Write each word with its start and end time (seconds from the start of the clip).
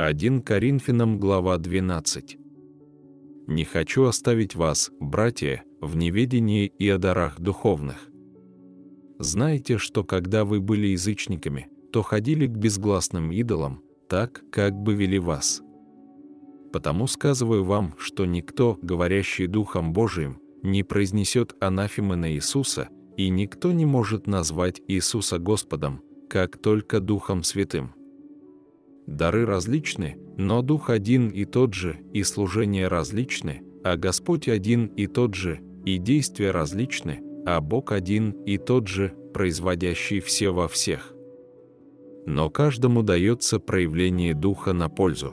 1 0.00 0.42
Коринфянам 0.42 1.18
глава 1.18 1.58
12. 1.58 2.38
«Не 3.48 3.64
хочу 3.64 4.04
оставить 4.04 4.54
вас, 4.54 4.92
братья, 5.00 5.64
в 5.80 5.96
неведении 5.96 6.66
и 6.66 6.88
о 6.88 6.98
дарах 6.98 7.40
духовных. 7.40 8.08
Знаете, 9.18 9.76
что 9.76 10.04
когда 10.04 10.44
вы 10.44 10.60
были 10.60 10.86
язычниками, 10.86 11.66
то 11.92 12.02
ходили 12.02 12.46
к 12.46 12.52
безгласным 12.52 13.32
идолам, 13.32 13.82
так, 14.08 14.44
как 14.52 14.74
бы 14.74 14.94
вели 14.94 15.18
вас. 15.18 15.62
Потому 16.72 17.08
сказываю 17.08 17.64
вам, 17.64 17.96
что 17.98 18.24
никто, 18.24 18.78
говорящий 18.80 19.48
Духом 19.48 19.92
Божиим, 19.92 20.38
не 20.62 20.84
произнесет 20.84 21.56
анафемы 21.58 22.14
на 22.14 22.32
Иисуса, 22.32 22.88
и 23.16 23.28
никто 23.30 23.72
не 23.72 23.84
может 23.84 24.28
назвать 24.28 24.80
Иисуса 24.86 25.40
Господом, 25.40 26.02
как 26.30 26.56
только 26.56 27.00
Духом 27.00 27.42
Святым. 27.42 27.97
Дары 29.08 29.46
различны, 29.46 30.18
но 30.36 30.60
Дух 30.60 30.90
один 30.90 31.30
и 31.30 31.46
тот 31.46 31.72
же, 31.72 31.96
и 32.12 32.22
служения 32.22 32.88
различны, 32.88 33.62
а 33.82 33.96
Господь 33.96 34.48
один 34.48 34.84
и 34.84 35.06
тот 35.06 35.34
же, 35.34 35.60
и 35.86 35.96
действия 35.96 36.50
различны, 36.50 37.20
а 37.46 37.62
Бог 37.62 37.90
один 37.90 38.32
и 38.44 38.58
тот 38.58 38.86
же, 38.86 39.14
производящий 39.32 40.20
все 40.20 40.50
во 40.50 40.68
всех. 40.68 41.14
Но 42.26 42.50
каждому 42.50 43.02
дается 43.02 43.58
проявление 43.58 44.34
Духа 44.34 44.74
на 44.74 44.90
пользу. 44.90 45.32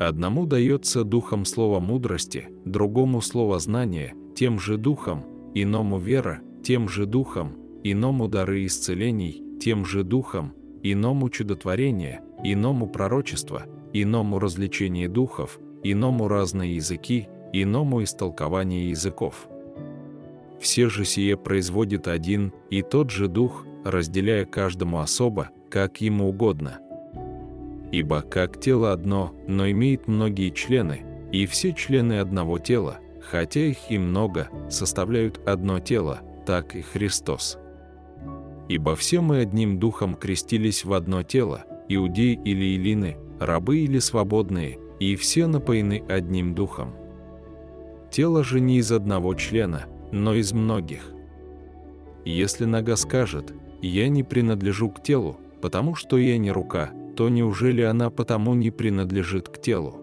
Одному 0.00 0.44
дается 0.44 1.04
Духом 1.04 1.44
слово 1.44 1.78
мудрости, 1.78 2.48
другому 2.64 3.20
слово 3.20 3.60
знания, 3.60 4.14
тем 4.34 4.58
же 4.58 4.78
Духом, 4.78 5.24
иному 5.54 6.00
вера, 6.00 6.40
тем 6.64 6.88
же 6.88 7.06
Духом, 7.06 7.56
иному 7.84 8.26
дары 8.26 8.66
исцелений, 8.66 9.44
тем 9.60 9.84
же 9.84 10.02
Духом, 10.02 10.54
иному 10.82 11.28
чудотворение, 11.30 12.20
иному 12.42 12.86
пророчество, 12.86 13.66
иному 13.92 14.38
развлечение 14.38 15.08
духов, 15.08 15.58
иному 15.82 16.28
разные 16.28 16.76
языки, 16.76 17.28
иному 17.52 18.02
истолкование 18.02 18.90
языков. 18.90 19.48
Все 20.60 20.88
же 20.88 21.04
сие 21.04 21.36
производит 21.36 22.08
один 22.08 22.52
и 22.70 22.82
тот 22.82 23.10
же 23.10 23.28
Дух, 23.28 23.64
разделяя 23.84 24.44
каждому 24.44 24.98
особо, 24.98 25.50
как 25.70 26.00
ему 26.00 26.28
угодно. 26.28 26.80
Ибо 27.92 28.22
как 28.22 28.60
тело 28.60 28.92
одно, 28.92 29.34
но 29.46 29.70
имеет 29.70 30.08
многие 30.08 30.50
члены, 30.50 31.04
и 31.32 31.46
все 31.46 31.72
члены 31.72 32.18
одного 32.18 32.58
тела, 32.58 32.98
хотя 33.20 33.60
их 33.60 33.78
и 33.90 33.98
много, 33.98 34.48
составляют 34.68 35.40
одно 35.46 35.80
тело, 35.80 36.20
так 36.44 36.74
и 36.74 36.82
Христос. 36.82 37.58
Ибо 38.68 38.94
все 38.96 39.20
мы 39.20 39.38
одним 39.38 39.78
духом 39.78 40.14
крестились 40.14 40.84
в 40.84 40.92
одно 40.92 41.22
тело, 41.22 41.64
иудеи 41.88 42.38
или 42.44 42.76
илины, 42.76 43.16
рабы 43.40 43.78
или 43.78 43.98
свободные, 43.98 44.78
и 45.00 45.16
все 45.16 45.46
напоены 45.46 46.04
одним 46.08 46.54
духом. 46.54 46.94
Тело 48.10 48.44
же 48.44 48.60
не 48.60 48.78
из 48.78 48.92
одного 48.92 49.34
члена, 49.34 49.86
но 50.12 50.34
из 50.34 50.52
многих. 50.52 51.12
Если 52.24 52.64
нога 52.64 52.96
скажет 52.96 53.54
«я 53.80 54.08
не 54.08 54.22
принадлежу 54.22 54.90
к 54.90 55.02
телу, 55.02 55.38
потому 55.62 55.94
что 55.94 56.18
я 56.18 56.36
не 56.36 56.50
рука», 56.50 56.90
то 57.16 57.28
неужели 57.28 57.82
она 57.82 58.10
потому 58.10 58.54
не 58.54 58.70
принадлежит 58.70 59.48
к 59.48 59.60
телу? 59.60 59.96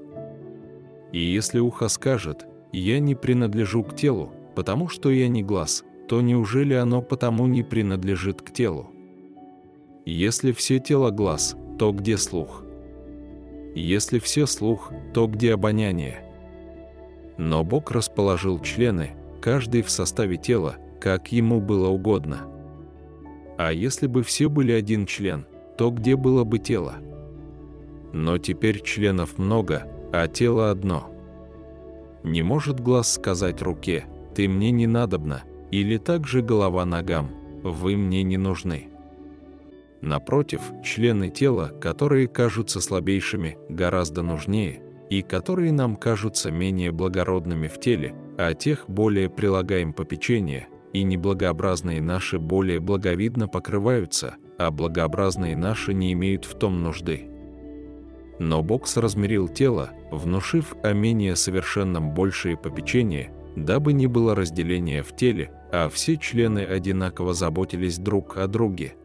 И 1.11 1.19
если 1.19 1.59
ухо 1.59 1.87
скажет 1.87 2.45
«я 2.73 2.99
не 2.99 3.15
принадлежу 3.15 3.83
к 3.83 3.95
телу, 3.95 4.33
потому 4.55 4.89
что 4.89 5.11
я 5.11 5.27
не 5.27 5.43
глаз», 5.43 5.85
то 6.07 6.21
неужели 6.21 6.73
оно 6.73 7.01
потому 7.01 7.47
не 7.47 7.63
принадлежит 7.63 8.41
к 8.41 8.51
телу? 8.51 8.91
Если 10.05 10.51
все 10.51 10.79
тело 10.79 11.09
глаз, 11.09 11.55
то 11.79 11.91
где 11.91 12.17
слух? 12.17 12.63
Если 13.73 14.19
все 14.19 14.45
слух, 14.45 14.91
то 15.13 15.27
где 15.27 15.53
обоняние? 15.53 16.21
Но 17.37 17.63
Бог 17.63 17.91
расположил 17.91 18.59
члены, 18.59 19.11
каждый 19.41 19.81
в 19.81 19.89
составе 19.89 20.37
тела, 20.37 20.77
как 21.01 21.31
ему 21.31 21.59
было 21.59 21.89
угодно. 21.89 22.47
А 23.57 23.71
если 23.71 24.07
бы 24.07 24.23
все 24.23 24.47
были 24.47 24.71
один 24.71 25.05
член, 25.05 25.45
то 25.77 25.89
где 25.89 26.15
было 26.15 26.43
бы 26.43 26.59
тело? 26.59 26.95
Но 28.13 28.37
теперь 28.37 28.81
членов 28.81 29.37
много, 29.37 29.87
а 30.13 30.27
тело 30.27 30.71
одно. 30.71 31.11
Не 32.23 32.43
может 32.43 32.79
глаз 32.79 33.13
сказать 33.13 33.61
руке 33.61 34.05
«ты 34.33 34.47
мне 34.47 34.71
не 34.71 34.87
надобна», 34.87 35.43
или 35.71 35.97
также 35.97 36.41
голова 36.41 36.85
ногам 36.85 37.31
«вы 37.63 37.95
мне 37.97 38.23
не 38.23 38.37
нужны». 38.37 38.89
Напротив, 40.01 40.61
члены 40.83 41.29
тела, 41.29 41.73
которые 41.81 42.27
кажутся 42.27 42.79
слабейшими, 42.79 43.57
гораздо 43.69 44.21
нужнее, 44.21 44.81
и 45.09 45.21
которые 45.21 45.71
нам 45.71 45.95
кажутся 45.95 46.51
менее 46.51 46.91
благородными 46.91 47.67
в 47.67 47.79
теле, 47.79 48.13
а 48.37 48.53
тех 48.53 48.85
более 48.87 49.29
прилагаем 49.29 49.93
попечение, 49.93 50.67
и 50.93 51.03
неблагообразные 51.03 52.01
наши 52.01 52.39
более 52.39 52.79
благовидно 52.79 53.47
покрываются, 53.47 54.35
а 54.57 54.71
благообразные 54.71 55.57
наши 55.57 55.93
не 55.93 56.13
имеют 56.13 56.45
в 56.45 56.57
том 56.57 56.81
нужды. 56.83 57.29
Но 58.39 58.63
Бог 58.63 58.87
соразмерил 58.87 59.47
тело, 59.47 59.91
внушив 60.11 60.75
о 60.83 60.93
менее 60.93 61.35
совершенном 61.35 62.13
большее 62.13 62.57
попечение, 62.57 63.31
дабы 63.55 63.93
не 63.93 64.07
было 64.07 64.35
разделения 64.35 65.03
в 65.03 65.15
теле, 65.15 65.51
а 65.71 65.89
все 65.89 66.17
члены 66.17 66.59
одинаково 66.59 67.33
заботились 67.33 67.97
друг 67.97 68.37
о 68.37 68.47
друге. 68.47 68.95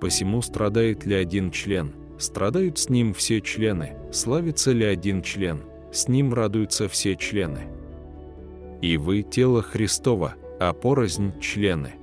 Посему 0.00 0.42
страдает 0.42 1.04
ли 1.04 1.14
один 1.14 1.50
член, 1.50 1.92
страдают 2.18 2.78
с 2.78 2.88
ним 2.88 3.14
все 3.14 3.40
члены, 3.40 3.96
славится 4.12 4.72
ли 4.72 4.84
один 4.84 5.22
член, 5.22 5.60
с 5.92 6.08
ним 6.08 6.32
радуются 6.32 6.88
все 6.88 7.16
члены. 7.16 7.66
И 8.80 8.96
вы– 8.96 9.22
тело 9.30 9.62
Христова, 9.62 10.34
а 10.58 10.72
порознь– 10.72 11.38
члены. 11.40 11.94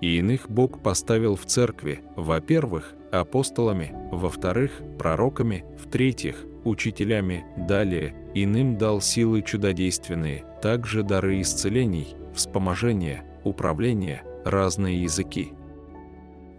И 0.00 0.18
иных 0.18 0.50
Бог 0.50 0.82
поставил 0.82 1.36
в 1.36 1.46
церкви, 1.46 2.00
во-первых, 2.16 2.94
апостолами, 3.10 3.94
во-вторых, 4.10 4.82
пророками, 4.98 5.64
в-третьих, 5.78 6.44
учителями, 6.64 7.44
далее, 7.56 8.14
иным 8.34 8.78
дал 8.78 9.00
силы 9.00 9.42
чудодейственные, 9.42 10.44
также 10.62 11.02
дары 11.02 11.40
исцелений, 11.40 12.14
вспоможения, 12.34 13.24
управления, 13.44 14.24
разные 14.44 15.02
языки. 15.02 15.52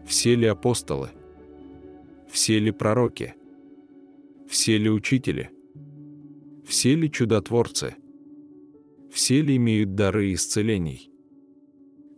Все 0.06 0.36
ли 0.36 0.47
апостолы? 0.47 1.09
Все 2.30 2.59
ли 2.59 2.72
пророки? 2.72 3.36
Все 4.47 4.78
ли 4.78 4.90
учители? 4.90 5.52
Все 6.66 6.96
ли 6.96 7.12
чудотворцы? 7.12 7.96
Все 9.12 9.41
ли 9.41 9.58
имеют 9.58 9.96
дары 9.96 10.34
исцелений? 10.34 11.12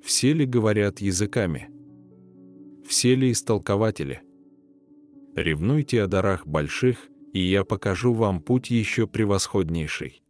Все 0.02 0.34
ли 0.34 0.46
говорят 0.46 1.00
языками? 1.00 1.70
Все 2.88 3.16
ли 3.16 3.32
истолкователи? 3.32 4.22
Ревнуйте 5.36 6.04
о 6.04 6.08
дарах 6.08 6.48
больших, 6.48 7.10
и 7.36 7.42
я 7.42 7.66
покажу 7.66 8.14
вам 8.14 8.40
путь 8.40 8.72
еще 8.72 9.08
превосходнейший. 9.08 10.22